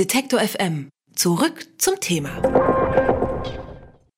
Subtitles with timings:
[0.00, 0.88] Detektor FM.
[1.14, 2.30] Zurück zum Thema.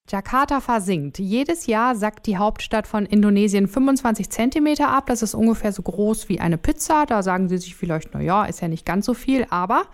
[0.09, 1.19] Jakarta versinkt.
[1.19, 5.07] Jedes Jahr sackt die Hauptstadt von Indonesien 25 Zentimeter ab.
[5.07, 7.05] Das ist ungefähr so groß wie eine Pizza.
[7.05, 9.45] Da sagen Sie sich vielleicht, na ja, ist ja nicht ganz so viel.
[9.51, 9.87] Aber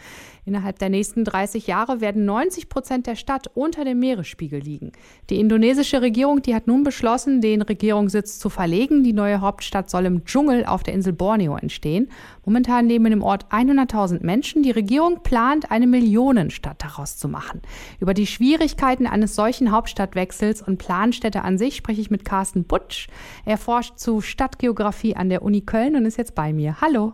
[0.48, 4.92] Innerhalb der nächsten 30 Jahre werden 90 Prozent der Stadt unter dem Meeresspiegel liegen.
[5.28, 9.04] Die indonesische Regierung, die hat nun beschlossen, den Regierungssitz zu verlegen.
[9.04, 12.08] Die neue Hauptstadt soll im Dschungel auf der Insel Borneo entstehen.
[12.46, 14.63] Momentan leben in dem Ort 100.000 Menschen.
[14.63, 17.60] Die Regierung plant, eine Millionenstadt daraus zu machen.
[18.01, 23.09] Über die Schwierigkeiten eines solchen Hauptstadtwechsels und Planstädte an sich spreche ich mit Carsten Butsch.
[23.45, 26.80] Er forscht zu Stadtgeografie an der Uni Köln und ist jetzt bei mir.
[26.80, 27.12] Hallo.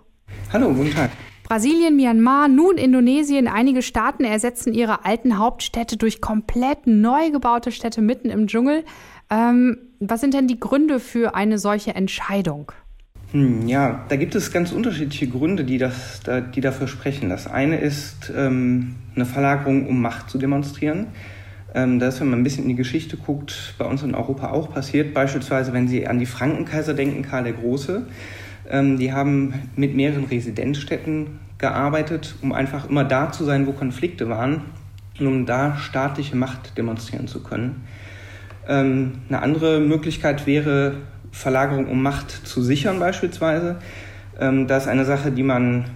[0.53, 1.11] Hallo, guten Tag.
[1.55, 3.47] Brasilien, Myanmar, nun Indonesien.
[3.47, 8.83] Einige Staaten ersetzen ihre alten Hauptstädte durch komplett neu gebaute Städte mitten im Dschungel.
[9.31, 12.73] Ähm, was sind denn die Gründe für eine solche Entscheidung?
[13.31, 16.23] Hm, ja, da gibt es ganz unterschiedliche Gründe, die, das,
[16.57, 17.29] die dafür sprechen.
[17.29, 21.07] Das eine ist ähm, eine Verlagerung, um Macht zu demonstrieren.
[21.73, 24.75] Ähm, das, wenn man ein bisschen in die Geschichte guckt, bei uns in Europa auch
[24.75, 25.15] passiert.
[25.15, 28.09] Beispielsweise, wenn Sie an die Frankenkaiser denken, Karl der Große
[28.71, 34.29] ähm, die haben mit mehreren Residenzstädten gearbeitet, um einfach immer da zu sein, wo Konflikte
[34.29, 34.61] waren
[35.19, 37.87] und um da staatliche Macht demonstrieren zu können.
[38.69, 40.97] Ähm, eine andere Möglichkeit wäre
[41.33, 43.77] Verlagerung, um Macht zu sichern beispielsweise.
[44.39, 45.87] Ähm, das ist eine Sache, die man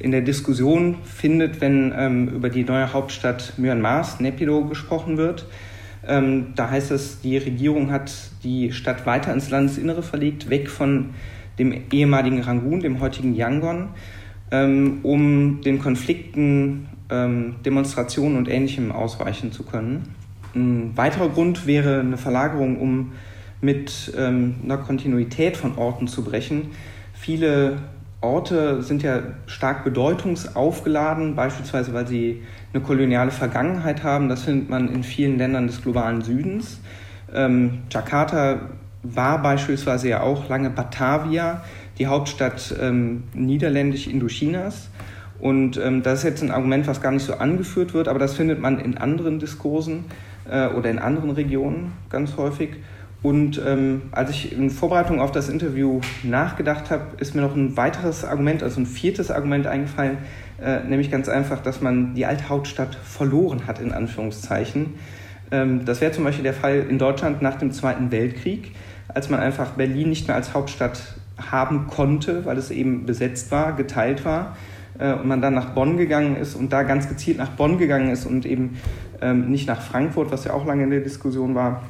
[0.00, 5.46] in der Diskussion findet, wenn ähm, über die neue Hauptstadt Myanmars, Nepido, gesprochen wird.
[6.08, 8.10] Ähm, da heißt es, die Regierung hat
[8.42, 11.10] die Stadt weiter ins Landesinnere verlegt, weg von
[11.56, 13.90] dem ehemaligen Rangoon, dem heutigen Yangon,
[14.50, 20.14] ähm, um den Konflikten, ähm, Demonstrationen und Ähnlichem ausweichen zu können.
[20.54, 23.12] Ein weiterer Grund wäre eine Verlagerung, um
[23.60, 26.70] mit ähm, einer Kontinuität von Orten zu brechen.
[27.14, 27.78] Viele
[28.20, 34.28] Orte sind ja stark bedeutungsaufgeladen, beispielsweise weil sie eine koloniale Vergangenheit haben.
[34.28, 36.80] Das findet man in vielen Ländern des globalen Südens.
[37.34, 38.60] Ähm, Jakarta
[39.02, 41.62] war beispielsweise ja auch lange Batavia,
[41.98, 44.90] die Hauptstadt ähm, niederländisch Indochinas.
[45.38, 48.34] Und ähm, das ist jetzt ein Argument, was gar nicht so angeführt wird, aber das
[48.34, 50.04] findet man in anderen Diskursen
[50.50, 52.70] äh, oder in anderen Regionen ganz häufig.
[53.22, 57.76] Und ähm, als ich in Vorbereitung auf das Interview nachgedacht habe, ist mir noch ein
[57.76, 60.18] weiteres Argument, also ein viertes Argument eingefallen,
[60.62, 64.94] äh, nämlich ganz einfach, dass man die alte Hauptstadt verloren hat, in Anführungszeichen.
[65.50, 68.72] Ähm, das wäre zum Beispiel der Fall in Deutschland nach dem Zweiten Weltkrieg
[69.16, 71.00] als man einfach Berlin nicht mehr als Hauptstadt
[71.38, 74.56] haben konnte, weil es eben besetzt war, geteilt war
[74.98, 78.10] äh, und man dann nach Bonn gegangen ist und da ganz gezielt nach Bonn gegangen
[78.10, 78.78] ist und eben
[79.20, 81.82] ähm, nicht nach Frankfurt, was ja auch lange in der Diskussion war,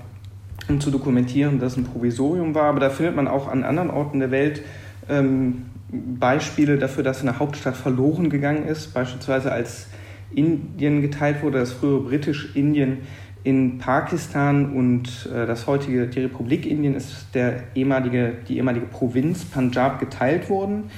[0.68, 2.64] um zu dokumentieren, dass ein Provisorium war.
[2.64, 4.62] Aber da findet man auch an anderen Orten der Welt
[5.08, 9.86] ähm, Beispiele dafür, dass eine Hauptstadt verloren gegangen ist, beispielsweise als
[10.34, 12.98] Indien geteilt wurde, das frühere britisch-Indien
[13.46, 19.44] in Pakistan und äh, das heutige, die Republik Indien ist der ehemalige, die ehemalige Provinz
[19.44, 20.90] Punjab geteilt worden.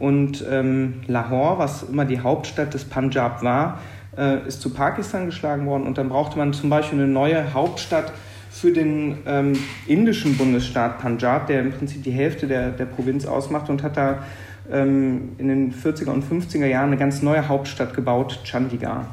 [0.00, 3.78] Und ähm, Lahore, was immer die Hauptstadt des Punjab war,
[4.18, 5.86] äh, ist zu Pakistan geschlagen worden.
[5.86, 8.12] Und dann brauchte man zum Beispiel eine neue Hauptstadt
[8.50, 9.52] für den ähm,
[9.86, 14.24] indischen Bundesstaat Punjab, der im Prinzip die Hälfte der, der Provinz ausmacht und hat da
[14.72, 19.06] ähm, in den 40er und 50er Jahren eine ganz neue Hauptstadt gebaut, Chandigarh.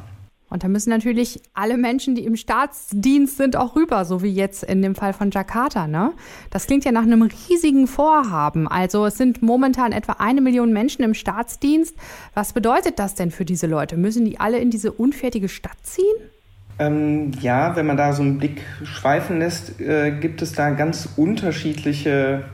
[0.50, 4.64] Und da müssen natürlich alle Menschen, die im Staatsdienst sind, auch rüber, so wie jetzt
[4.64, 5.88] in dem Fall von Jakarta.
[5.88, 6.12] Ne?
[6.50, 8.68] Das klingt ja nach einem riesigen Vorhaben.
[8.68, 11.96] Also es sind momentan etwa eine Million Menschen im Staatsdienst.
[12.34, 13.98] Was bedeutet das denn für diese Leute?
[13.98, 16.16] Müssen die alle in diese unfertige Stadt ziehen?
[16.80, 21.10] Ähm, ja, wenn man da so einen Blick schweifen lässt, äh, gibt es da ganz
[21.18, 22.46] unterschiedliche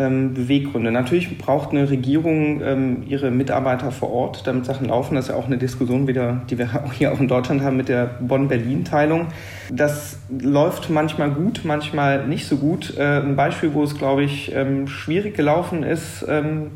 [0.00, 0.90] ähm, Beweggründe.
[0.90, 5.14] Natürlich braucht eine Regierung ähm, ihre Mitarbeiter vor Ort, damit Sachen laufen.
[5.14, 7.88] Das ist ja auch eine Diskussion wieder, die wir hier auch in Deutschland haben mit
[7.88, 9.26] der Bonn-Berlin-Teilung.
[9.70, 12.96] Das läuft manchmal gut, manchmal nicht so gut.
[12.96, 16.72] Äh, ein Beispiel, wo es, glaube ich, ähm, schwierig gelaufen ist, ähm,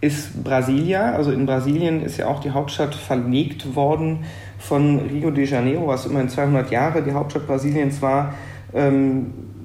[0.00, 1.12] ist Brasilia.
[1.12, 4.20] Also in Brasilien ist ja auch die Hauptstadt verlegt worden
[4.58, 8.34] von Rio de Janeiro, was immerhin 200 Jahre die Hauptstadt Brasiliens war.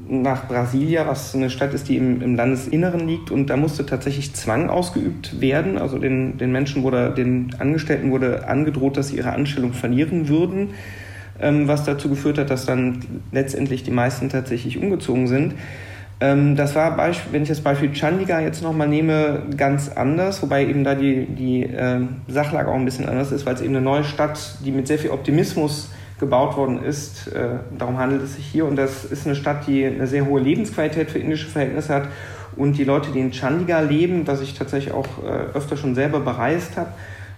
[0.08, 3.32] Nach Brasilia, was eine Stadt ist, die im, im, Landesinneren liegt.
[3.32, 5.78] Und da musste tatsächlich Zwang ausgeübt werden.
[5.78, 10.70] Also den, den Menschen wurde, den Angestellten wurde angedroht, dass sie ihre Anstellung verlieren würden,
[11.40, 13.00] ähm, was dazu geführt hat, dass dann
[13.32, 15.56] letztendlich die meisten tatsächlich umgezogen sind.
[16.20, 16.98] Ähm, das war,
[17.32, 21.64] wenn ich das Beispiel Chandigarh jetzt nochmal nehme, ganz anders, wobei eben da die, die
[21.64, 24.88] äh, Sachlage auch ein bisschen anders ist, weil es eben eine neue Stadt, die mit
[24.88, 25.90] sehr viel Optimismus
[26.20, 27.28] gebaut worden ist.
[27.28, 28.66] Äh, darum handelt es sich hier.
[28.66, 32.08] Und das ist eine Stadt, die eine sehr hohe Lebensqualität für indische Verhältnisse hat.
[32.56, 36.20] Und die Leute, die in Chandigarh leben, was ich tatsächlich auch äh, öfter schon selber
[36.20, 36.90] bereist habe,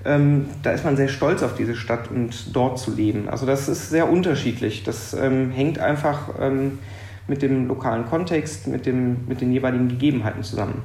[0.03, 3.27] ähm, da ist man sehr stolz auf diese Stadt und dort zu leben.
[3.27, 4.83] Also das ist sehr unterschiedlich.
[4.83, 6.79] Das ähm, hängt einfach ähm,
[7.27, 10.83] mit dem lokalen Kontext, mit, dem, mit den jeweiligen Gegebenheiten zusammen.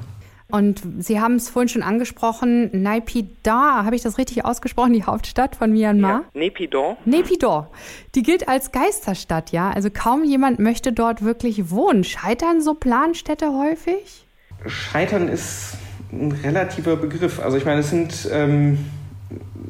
[0.51, 5.57] Und Sie haben es vorhin schon angesprochen, Naypyidaw, habe ich das richtig ausgesprochen, die Hauptstadt
[5.57, 6.25] von Myanmar?
[6.35, 6.97] Ja, Naypyidaw.
[7.05, 7.67] Naypyidaw.
[8.15, 9.71] Die gilt als Geisterstadt, ja?
[9.71, 12.05] Also kaum jemand möchte dort wirklich wohnen.
[12.05, 14.27] Scheitern so Planstädte häufig?
[14.67, 15.79] Scheitern ist
[16.13, 17.41] ein relativer Begriff.
[17.41, 18.79] Also ich meine, es sind, ähm,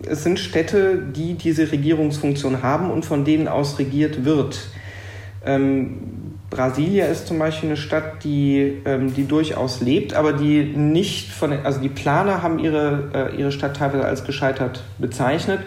[0.06, 4.70] es sind Städte, die diese Regierungsfunktion haben und von denen aus regiert wird.
[5.44, 6.19] Ähm,
[6.50, 11.52] Brasilia ist zum Beispiel eine Stadt, die, ähm, die durchaus lebt, aber die nicht von,
[11.52, 15.60] also die Planer haben ihre, äh, ihre Stadt teilweise als gescheitert bezeichnet,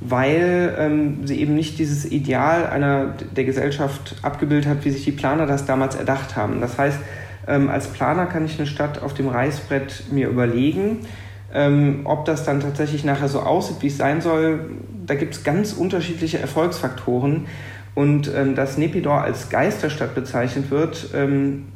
[0.00, 5.12] weil ähm, sie eben nicht dieses Ideal einer der Gesellschaft abgebildet hat, wie sich die
[5.12, 6.60] Planer das damals erdacht haben.
[6.60, 6.98] Das heißt,
[7.46, 11.06] ähm, als Planer kann ich eine Stadt auf dem Reißbrett mir überlegen.
[11.54, 14.70] Ähm, ob das dann tatsächlich nachher so aussieht, wie es sein soll,
[15.06, 17.46] da gibt es ganz unterschiedliche Erfolgsfaktoren.
[17.94, 21.66] Und ähm, dass Nepidor als Geisterstadt bezeichnet wird, ähm,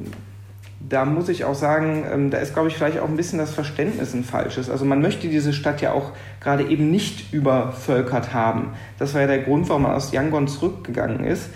[0.88, 3.52] da muss ich auch sagen, ähm, da ist, glaube ich, vielleicht auch ein bisschen das
[3.52, 4.70] Verständnis ein falsches.
[4.70, 8.72] Also man möchte diese Stadt ja auch gerade eben nicht übervölkert haben.
[8.98, 11.50] Das war ja der Grund, warum man aus Yangon zurückgegangen ist.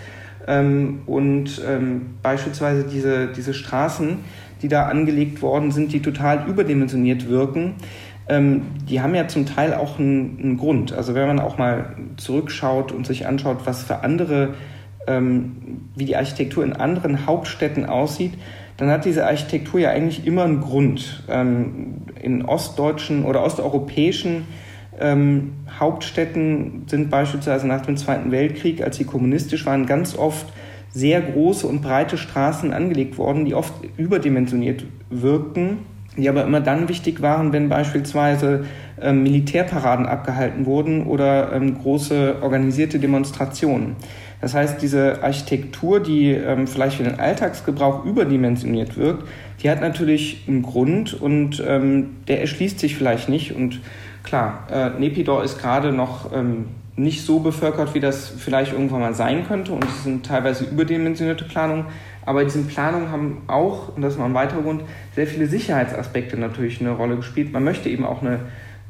[0.47, 4.19] Ähm, und ähm, beispielsweise diese, diese Straßen,
[4.61, 7.75] die da angelegt worden sind, die total überdimensioniert wirken,
[8.31, 10.93] ähm, die haben ja zum Teil auch einen, einen, Grund.
[10.93, 14.53] Also wenn man auch mal zurückschaut und sich anschaut, was für andere,
[15.05, 18.33] ähm, wie die Architektur in anderen Hauptstädten aussieht,
[18.77, 21.23] dann hat diese Architektur ja eigentlich immer einen Grund.
[21.29, 24.45] Ähm, in ostdeutschen oder osteuropäischen
[24.97, 30.45] ähm, Hauptstädten sind beispielsweise nach dem Zweiten Weltkrieg, als sie kommunistisch waren, ganz oft
[30.93, 35.79] sehr große und breite Straßen angelegt worden, die oft überdimensioniert wirkten
[36.17, 38.65] die aber immer dann wichtig waren, wenn beispielsweise
[39.01, 43.95] ähm, Militärparaden abgehalten wurden oder ähm, große organisierte Demonstrationen.
[44.41, 49.27] Das heißt, diese Architektur, die ähm, vielleicht für den Alltagsgebrauch überdimensioniert wirkt,
[49.61, 53.55] die hat natürlich einen Grund und ähm, der erschließt sich vielleicht nicht.
[53.55, 53.79] Und
[54.23, 56.65] klar, äh, Nepidor ist gerade noch ähm,
[56.95, 61.45] nicht so bevölkert, wie das vielleicht irgendwann mal sein könnte und es sind teilweise überdimensionierte
[61.45, 61.85] Planungen.
[62.25, 64.83] Aber diese Planungen haben auch, und das ist noch ein weiterer Grund,
[65.15, 67.51] sehr viele Sicherheitsaspekte natürlich eine Rolle gespielt.
[67.51, 68.41] Man möchte eben auch eine,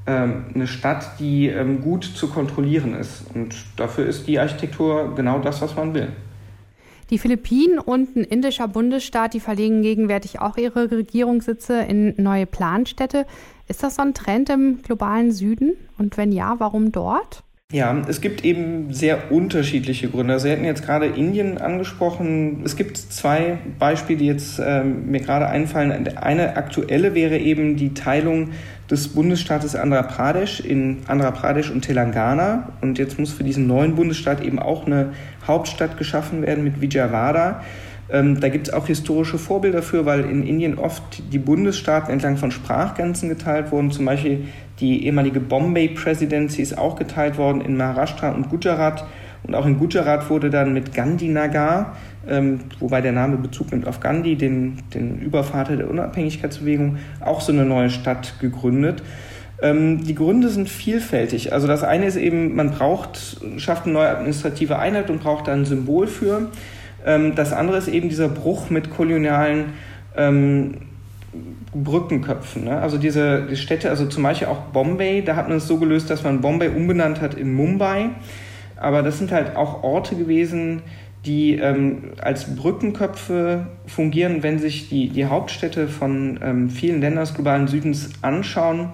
[0.06, 3.24] ähm, eine Stadt, die ähm, gut zu kontrollieren ist.
[3.34, 6.10] Und dafür ist die Architektur genau das, was man will.
[7.10, 13.26] Die Philippinen und ein indischer Bundesstaat, die verlegen gegenwärtig auch ihre Regierungssitze in neue Planstädte.
[13.68, 15.74] Ist das so ein Trend im globalen Süden?
[15.98, 17.44] Und wenn ja, warum dort?
[17.72, 20.34] Ja, es gibt eben sehr unterschiedliche Gründe.
[20.34, 22.64] Also Sie hatten jetzt gerade Indien angesprochen.
[22.66, 26.10] Es gibt zwei Beispiele, die jetzt äh, mir gerade einfallen.
[26.18, 28.50] Eine aktuelle wäre eben die Teilung
[28.90, 32.74] des Bundesstaates Andhra Pradesh in Andhra Pradesh und Telangana.
[32.82, 35.14] Und jetzt muss für diesen neuen Bundesstaat eben auch eine
[35.48, 37.64] Hauptstadt geschaffen werden mit Vijayawada.
[38.12, 42.38] Ähm, da gibt es auch historische Vorbilder für, weil in Indien oft die Bundesstaaten entlang
[42.38, 43.92] von Sprachgrenzen geteilt wurden.
[43.92, 44.46] Zum Beispiel
[44.80, 49.06] die ehemalige Bombay Presidency ist auch geteilt worden in Maharashtra und Gujarat.
[49.44, 51.96] Und auch in Gujarat wurde dann mit Gandhinagar,
[52.28, 57.52] ähm, wobei der Name Bezug nimmt auf Gandhi, den, den Übervater der Unabhängigkeitsbewegung, auch so
[57.52, 59.02] eine neue Stadt gegründet.
[59.62, 61.54] Ähm, die Gründe sind vielfältig.
[61.54, 65.54] Also das eine ist eben, man braucht, schafft eine neue administrative Einheit und braucht da
[65.54, 66.50] ein Symbol für.
[67.06, 69.74] Ähm, das andere ist eben dieser Bruch mit kolonialen
[70.16, 70.76] ähm,
[71.74, 72.66] Brückenköpfen.
[72.66, 72.78] Ne?
[72.78, 76.10] Also diese die Städte, also zum Beispiel auch Bombay, da hat man es so gelöst,
[76.10, 78.10] dass man Bombay umbenannt hat in Mumbai.
[78.76, 80.82] Aber das sind halt auch Orte gewesen,
[81.26, 87.36] die ähm, als Brückenköpfe fungieren, wenn sich die, die Hauptstädte von ähm, vielen Ländern des
[87.36, 88.90] globalen Südens anschauen.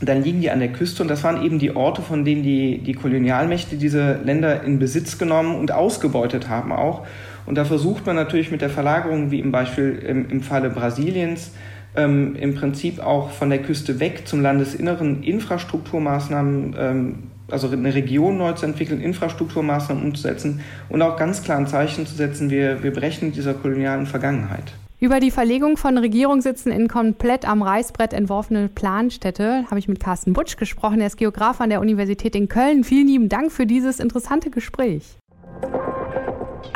[0.00, 2.78] Dann liegen die an der Küste und das waren eben die Orte, von denen die,
[2.78, 7.06] die Kolonialmächte diese Länder in Besitz genommen und ausgebeutet haben auch.
[7.46, 11.52] Und da versucht man natürlich mit der Verlagerung, wie im Beispiel im, im Falle Brasiliens,
[11.96, 17.14] ähm, im Prinzip auch von der Küste weg zum Landesinneren Infrastrukturmaßnahmen, ähm,
[17.50, 22.14] also eine Region neu zu entwickeln, Infrastrukturmaßnahmen umzusetzen und auch ganz klar ein Zeichen zu
[22.14, 24.72] setzen, wir, wir brechen dieser kolonialen Vergangenheit.
[25.02, 30.32] Über die Verlegung von Regierungssitzen in komplett am Reißbrett entworfene Planstädte habe ich mit Carsten
[30.32, 31.00] Butsch gesprochen.
[31.00, 32.84] Er ist Geograf an der Universität in Köln.
[32.84, 35.18] Vielen lieben Dank für dieses interessante Gespräch.